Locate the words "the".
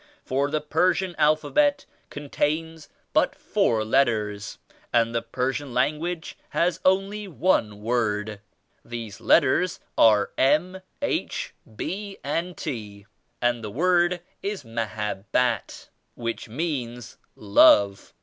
0.49-0.61, 5.13-5.21, 13.63-13.69